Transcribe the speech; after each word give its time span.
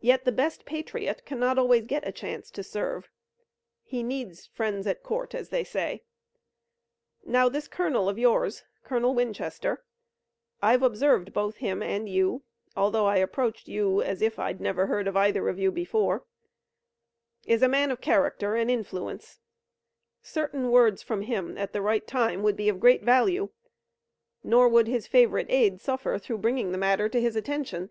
Yet 0.00 0.24
the 0.24 0.30
best 0.30 0.64
patriot 0.64 1.26
cannot 1.26 1.58
always 1.58 1.84
get 1.88 2.06
a 2.06 2.12
chance 2.12 2.52
to 2.52 2.62
serve. 2.62 3.08
He 3.82 4.04
needs 4.04 4.46
friends 4.46 4.86
at 4.86 5.02
court, 5.02 5.34
as 5.34 5.48
they 5.48 5.64
say. 5.64 6.04
Now 7.24 7.48
this 7.48 7.66
colonel 7.66 8.08
of 8.08 8.16
yours, 8.16 8.62
Colonel 8.84 9.12
Winchester 9.12 9.84
I've 10.62 10.84
observed 10.84 11.32
both 11.32 11.56
him 11.56 11.82
and 11.82 12.08
you, 12.08 12.44
although 12.76 13.06
I 13.06 13.16
approached 13.16 13.66
you 13.66 14.00
as 14.00 14.22
if 14.22 14.38
I'd 14.38 14.60
never 14.60 14.86
heard 14.86 15.08
of 15.08 15.16
either 15.16 15.48
of 15.48 15.58
you 15.58 15.72
before 15.72 16.24
is 17.44 17.60
a 17.60 17.68
man 17.68 17.90
of 17.90 18.00
character 18.00 18.54
and 18.54 18.70
influence. 18.70 19.40
Certain 20.22 20.70
words 20.70 21.02
from 21.02 21.22
him 21.22 21.58
at 21.58 21.72
the 21.72 21.82
right 21.82 22.06
time 22.06 22.44
would 22.44 22.54
be 22.56 22.68
of 22.68 22.78
great 22.78 23.02
value, 23.02 23.48
nor 24.44 24.68
would 24.68 24.86
his 24.86 25.08
favorite 25.08 25.50
aide 25.50 25.80
suffer 25.80 26.18
through 26.20 26.38
bringing 26.38 26.70
the 26.70 26.78
matter 26.78 27.08
to 27.08 27.20
his 27.20 27.34
attention." 27.34 27.90